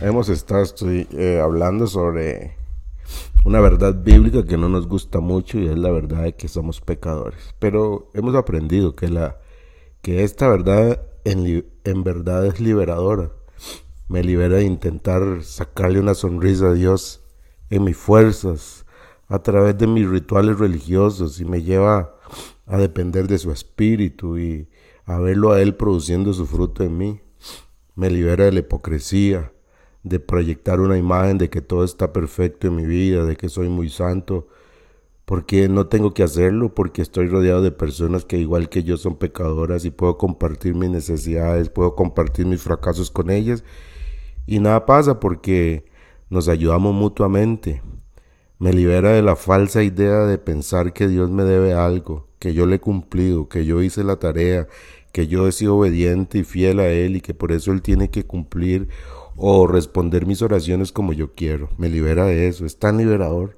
hemos 0.00 0.28
estado 0.28 0.64
eh, 0.90 1.40
hablando 1.42 1.86
sobre 1.86 2.56
una 3.44 3.60
verdad 3.60 3.94
bíblica 3.94 4.44
que 4.44 4.56
no 4.56 4.68
nos 4.68 4.86
gusta 4.86 5.20
mucho 5.20 5.58
y 5.58 5.66
es 5.66 5.78
la 5.78 5.90
verdad 5.90 6.24
de 6.24 6.34
que 6.34 6.48
somos 6.48 6.80
pecadores. 6.80 7.54
Pero 7.58 8.10
hemos 8.14 8.34
aprendido 8.34 8.94
que, 8.94 9.08
la, 9.08 9.38
que 10.02 10.24
esta 10.24 10.48
verdad 10.48 11.02
en, 11.24 11.66
en 11.84 12.04
verdad 12.04 12.46
es 12.46 12.60
liberadora. 12.60 13.32
Me 14.08 14.22
libera 14.22 14.56
de 14.56 14.64
intentar 14.64 15.42
sacarle 15.42 16.00
una 16.00 16.14
sonrisa 16.14 16.68
a 16.68 16.74
Dios 16.74 17.22
en 17.70 17.84
mis 17.84 17.96
fuerzas, 17.96 18.86
a 19.28 19.40
través 19.40 19.76
de 19.76 19.86
mis 19.86 20.08
rituales 20.08 20.58
religiosos 20.58 21.40
y 21.40 21.44
me 21.44 21.62
lleva 21.62 22.14
a 22.66 22.78
depender 22.78 23.26
de 23.26 23.38
su 23.38 23.50
espíritu 23.50 24.38
y 24.38 24.68
a 25.04 25.18
verlo 25.18 25.52
a 25.52 25.60
Él 25.60 25.74
produciendo 25.74 26.32
su 26.32 26.46
fruto 26.46 26.82
en 26.84 26.96
mí. 26.96 27.20
Me 27.94 28.10
libera 28.10 28.44
de 28.44 28.52
la 28.52 28.60
hipocresía, 28.60 29.52
de 30.08 30.20
proyectar 30.20 30.80
una 30.80 30.98
imagen 30.98 31.38
de 31.38 31.50
que 31.50 31.60
todo 31.60 31.84
está 31.84 32.12
perfecto 32.12 32.68
en 32.68 32.76
mi 32.76 32.86
vida, 32.86 33.24
de 33.24 33.36
que 33.36 33.48
soy 33.48 33.68
muy 33.68 33.90
santo, 33.90 34.48
porque 35.24 35.68
no 35.68 35.88
tengo 35.88 36.14
que 36.14 36.22
hacerlo, 36.22 36.74
porque 36.74 37.02
estoy 37.02 37.26
rodeado 37.26 37.62
de 37.62 37.70
personas 37.70 38.24
que 38.24 38.38
igual 38.38 38.68
que 38.68 38.82
yo 38.82 38.96
son 38.96 39.16
pecadoras 39.16 39.84
y 39.84 39.90
puedo 39.90 40.16
compartir 40.16 40.74
mis 40.74 40.90
necesidades, 40.90 41.68
puedo 41.68 41.94
compartir 41.94 42.46
mis 42.46 42.62
fracasos 42.62 43.10
con 43.10 43.30
ellas 43.30 43.62
y 44.46 44.60
nada 44.60 44.86
pasa 44.86 45.20
porque 45.20 45.84
nos 46.30 46.48
ayudamos 46.48 46.94
mutuamente. 46.94 47.82
Me 48.58 48.72
libera 48.72 49.10
de 49.10 49.20
la 49.20 49.36
falsa 49.36 49.82
idea 49.82 50.20
de 50.20 50.38
pensar 50.38 50.94
que 50.94 51.06
Dios 51.06 51.30
me 51.30 51.44
debe 51.44 51.74
algo, 51.74 52.28
que 52.38 52.54
yo 52.54 52.64
le 52.64 52.76
he 52.76 52.80
cumplido, 52.80 53.50
que 53.50 53.66
yo 53.66 53.82
hice 53.82 54.04
la 54.04 54.16
tarea, 54.16 54.66
que 55.12 55.26
yo 55.26 55.46
he 55.46 55.52
sido 55.52 55.76
obediente 55.76 56.38
y 56.38 56.44
fiel 56.44 56.80
a 56.80 56.88
Él 56.88 57.16
y 57.16 57.20
que 57.20 57.34
por 57.34 57.52
eso 57.52 57.72
Él 57.72 57.82
tiene 57.82 58.10
que 58.10 58.24
cumplir 58.24 58.88
o 59.38 59.68
responder 59.68 60.26
mis 60.26 60.42
oraciones 60.42 60.92
como 60.92 61.12
yo 61.12 61.34
quiero. 61.34 61.70
Me 61.78 61.88
libera 61.88 62.26
de 62.26 62.48
eso, 62.48 62.66
es 62.66 62.78
tan 62.78 62.98
liberador. 62.98 63.56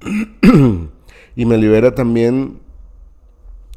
y 1.36 1.46
me 1.46 1.58
libera 1.58 1.94
también 1.94 2.60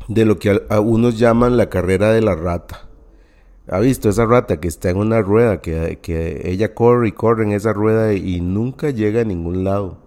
de 0.07 0.25
lo 0.25 0.39
que 0.39 0.61
a, 0.69 0.79
unos 0.79 1.19
llaman 1.19 1.57
la 1.57 1.69
carrera 1.69 2.11
de 2.11 2.21
la 2.21 2.35
rata. 2.35 2.87
¿Ha 3.69 3.79
visto 3.79 4.07
esa 4.07 4.25
rata 4.25 4.61
que 4.61 4.69
está 4.69 4.89
en 4.89 4.97
una 4.97 5.21
rueda, 5.21 5.59
que, 5.59 5.99
que 6.01 6.49
ella 6.49 6.73
corre 6.73 7.09
y 7.09 7.11
corre 7.11 7.43
en 7.43 7.51
esa 7.51 7.73
rueda 7.73 8.13
y 8.13 8.39
nunca 8.39 8.91
llega 8.91 9.21
a 9.21 9.25
ningún 9.25 9.65
lado? 9.65 9.97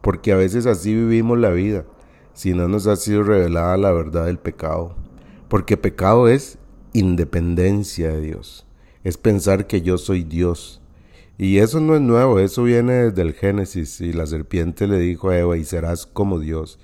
Porque 0.00 0.32
a 0.32 0.36
veces 0.36 0.64
así 0.64 0.94
vivimos 0.94 1.38
la 1.38 1.50
vida, 1.50 1.84
si 2.32 2.54
no 2.54 2.68
nos 2.68 2.86
ha 2.86 2.96
sido 2.96 3.22
revelada 3.22 3.76
la 3.76 3.92
verdad 3.92 4.24
del 4.24 4.38
pecado. 4.38 4.96
Porque 5.48 5.76
pecado 5.76 6.28
es 6.28 6.58
independencia 6.94 8.08
de 8.08 8.22
Dios 8.22 8.66
es 9.04 9.18
pensar 9.18 9.66
que 9.66 9.82
yo 9.82 9.98
soy 9.98 10.24
Dios. 10.24 10.80
Y 11.36 11.58
eso 11.58 11.80
no 11.80 11.94
es 11.94 12.00
nuevo, 12.00 12.38
eso 12.38 12.62
viene 12.64 12.92
desde 13.10 13.22
el 13.22 13.34
Génesis 13.34 14.00
y 14.00 14.12
la 14.12 14.26
serpiente 14.26 14.86
le 14.86 14.98
dijo 14.98 15.30
a 15.30 15.38
Eva 15.38 15.56
y 15.56 15.64
serás 15.64 16.06
como 16.06 16.38
Dios. 16.38 16.78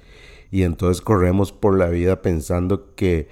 Y 0.50 0.62
entonces 0.62 1.00
corremos 1.00 1.52
por 1.52 1.78
la 1.78 1.88
vida 1.88 2.20
pensando 2.22 2.94
que, 2.94 3.28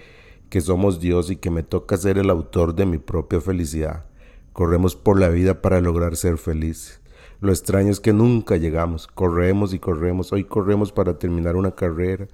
que 0.48 0.60
somos 0.60 1.00
Dios 1.00 1.30
y 1.30 1.36
que 1.36 1.50
me 1.50 1.62
toca 1.62 1.96
ser 1.96 2.18
el 2.18 2.30
autor 2.30 2.74
de 2.74 2.86
mi 2.86 2.98
propia 2.98 3.40
felicidad. 3.40 4.06
Corremos 4.52 4.96
por 4.96 5.20
la 5.20 5.28
vida 5.28 5.60
para 5.60 5.80
lograr 5.80 6.16
ser 6.16 6.38
feliz. 6.38 7.00
Lo 7.40 7.50
extraño 7.50 7.90
es 7.90 8.00
que 8.00 8.12
nunca 8.12 8.56
llegamos, 8.56 9.06
corremos 9.06 9.74
y 9.74 9.78
corremos, 9.78 10.32
hoy 10.32 10.44
corremos 10.44 10.92
para 10.92 11.18
terminar 11.18 11.54
una 11.54 11.72
carrera, 11.72 12.26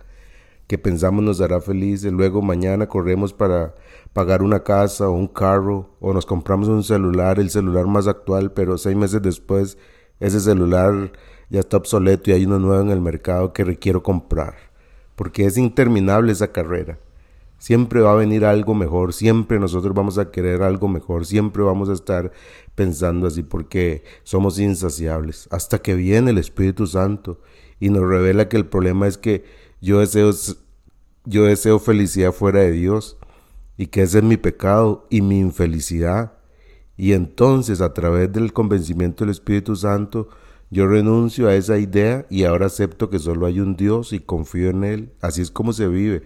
que 0.66 0.78
pensamos 0.78 1.22
nos 1.22 1.40
hará 1.40 1.60
felices, 1.60 2.12
luego 2.12 2.40
mañana 2.42 2.88
corremos 2.88 3.32
para 3.32 3.74
pagar 4.12 4.42
una 4.42 4.62
casa 4.62 5.08
o 5.08 5.12
un 5.12 5.26
carro, 5.26 5.90
o 6.00 6.12
nos 6.12 6.26
compramos 6.26 6.68
un 6.68 6.82
celular, 6.82 7.38
el 7.38 7.50
celular 7.50 7.86
más 7.86 8.06
actual, 8.06 8.52
pero 8.52 8.78
seis 8.78 8.96
meses 8.96 9.20
después 9.20 9.76
ese 10.20 10.40
celular 10.40 11.12
ya 11.50 11.60
está 11.60 11.76
obsoleto 11.76 12.30
y 12.30 12.34
hay 12.34 12.46
uno 12.46 12.58
nuevo 12.58 12.82
en 12.82 12.90
el 12.90 13.00
mercado 13.00 13.52
que 13.52 13.64
requiero 13.64 14.02
comprar, 14.02 14.54
porque 15.16 15.44
es 15.46 15.58
interminable 15.58 16.32
esa 16.32 16.52
carrera. 16.52 16.98
Siempre 17.58 18.00
va 18.00 18.12
a 18.12 18.16
venir 18.16 18.44
algo 18.44 18.74
mejor, 18.74 19.12
siempre 19.12 19.58
nosotros 19.58 19.94
vamos 19.94 20.18
a 20.18 20.30
querer 20.30 20.62
algo 20.62 20.88
mejor, 20.88 21.24
siempre 21.24 21.62
vamos 21.62 21.88
a 21.88 21.94
estar 21.94 22.32
pensando 22.74 23.26
así 23.26 23.42
porque 23.42 24.04
somos 24.22 24.58
insaciables, 24.58 25.48
hasta 25.50 25.80
que 25.80 25.94
viene 25.94 26.30
el 26.30 26.38
Espíritu 26.38 26.86
Santo 26.86 27.40
y 27.80 27.90
nos 27.90 28.06
revela 28.06 28.48
que 28.48 28.56
el 28.56 28.66
problema 28.66 29.06
es 29.06 29.18
que 29.18 29.44
yo 29.84 30.00
deseo, 30.00 30.30
yo 31.26 31.44
deseo 31.44 31.78
felicidad 31.78 32.32
fuera 32.32 32.60
de 32.60 32.72
Dios 32.72 33.18
y 33.76 33.88
que 33.88 34.00
ese 34.00 34.18
es 34.18 34.24
mi 34.24 34.38
pecado 34.38 35.06
y 35.10 35.20
mi 35.20 35.38
infelicidad. 35.38 36.32
Y 36.96 37.12
entonces 37.12 37.82
a 37.82 37.92
través 37.92 38.32
del 38.32 38.54
convencimiento 38.54 39.24
del 39.24 39.32
Espíritu 39.32 39.76
Santo 39.76 40.30
yo 40.70 40.86
renuncio 40.86 41.48
a 41.48 41.54
esa 41.54 41.76
idea 41.76 42.24
y 42.30 42.44
ahora 42.44 42.66
acepto 42.66 43.10
que 43.10 43.18
solo 43.18 43.44
hay 43.44 43.60
un 43.60 43.76
Dios 43.76 44.14
y 44.14 44.20
confío 44.20 44.70
en 44.70 44.84
Él. 44.84 45.12
Así 45.20 45.42
es 45.42 45.50
como 45.50 45.74
se 45.74 45.86
vive 45.86 46.22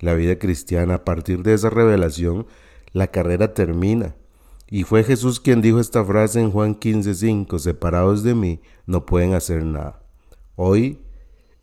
la 0.00 0.12
vida 0.12 0.38
cristiana. 0.38 0.96
A 0.96 1.04
partir 1.04 1.42
de 1.42 1.54
esa 1.54 1.70
revelación, 1.70 2.46
la 2.92 3.06
carrera 3.06 3.54
termina. 3.54 4.16
Y 4.68 4.82
fue 4.82 5.02
Jesús 5.02 5.40
quien 5.40 5.62
dijo 5.62 5.80
esta 5.80 6.04
frase 6.04 6.40
en 6.40 6.50
Juan 6.50 6.78
15:5, 6.78 7.58
separados 7.58 8.22
de 8.22 8.34
mí 8.34 8.60
no 8.84 9.06
pueden 9.06 9.32
hacer 9.32 9.64
nada. 9.64 10.02
Hoy, 10.56 11.00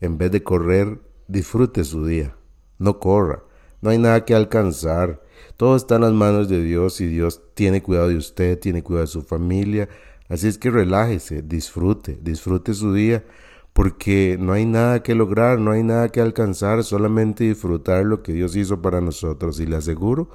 en 0.00 0.18
vez 0.18 0.32
de 0.32 0.42
correr, 0.42 1.05
disfrute 1.28 1.84
su 1.84 2.06
día, 2.06 2.36
no 2.78 2.98
corra, 2.98 3.42
no 3.80 3.90
hay 3.90 3.98
nada 3.98 4.24
que 4.24 4.34
alcanzar, 4.34 5.22
todo 5.56 5.76
está 5.76 5.96
en 5.96 6.02
las 6.02 6.12
manos 6.12 6.48
de 6.48 6.62
Dios 6.62 7.00
y 7.00 7.06
Dios 7.06 7.42
tiene 7.54 7.82
cuidado 7.82 8.08
de 8.08 8.16
usted, 8.16 8.58
tiene 8.58 8.82
cuidado 8.82 9.06
de 9.06 9.12
su 9.12 9.22
familia, 9.22 9.88
así 10.28 10.48
es 10.48 10.58
que 10.58 10.70
relájese, 10.70 11.42
disfrute, 11.42 12.18
disfrute 12.22 12.74
su 12.74 12.92
día, 12.92 13.24
porque 13.72 14.38
no 14.40 14.54
hay 14.54 14.64
nada 14.64 15.02
que 15.02 15.14
lograr, 15.14 15.58
no 15.58 15.70
hay 15.70 15.82
nada 15.82 16.08
que 16.08 16.22
alcanzar, 16.22 16.82
solamente 16.82 17.44
disfrutar 17.44 18.06
lo 18.06 18.22
que 18.22 18.32
Dios 18.32 18.56
hizo 18.56 18.80
para 18.80 19.02
nosotros. 19.02 19.60
Y 19.60 19.66
le 19.66 19.76
aseguro 19.76 20.30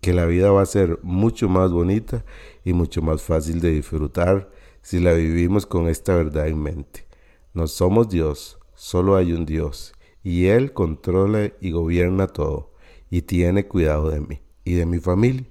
que 0.00 0.14
la 0.14 0.24
vida 0.24 0.50
va 0.50 0.62
a 0.62 0.66
ser 0.66 0.98
mucho 1.02 1.50
más 1.50 1.70
bonita 1.70 2.24
y 2.64 2.72
mucho 2.72 3.02
más 3.02 3.20
fácil 3.20 3.60
de 3.60 3.72
disfrutar 3.72 4.48
si 4.80 5.00
la 5.00 5.12
vivimos 5.12 5.66
con 5.66 5.86
esta 5.86 6.14
verdad 6.14 6.48
en 6.48 6.62
mente. 6.62 7.06
No 7.52 7.66
somos 7.66 8.08
Dios, 8.08 8.58
solo 8.74 9.16
hay 9.16 9.34
un 9.34 9.44
Dios 9.44 9.92
y 10.28 10.48
Él 10.48 10.74
controla 10.74 11.54
y 11.58 11.70
gobierna 11.70 12.26
todo 12.26 12.74
y 13.08 13.22
tiene 13.22 13.66
cuidado 13.66 14.10
de 14.10 14.20
mí 14.20 14.42
y 14.62 14.74
de 14.74 14.84
mi 14.84 14.98
familia. 14.98 15.46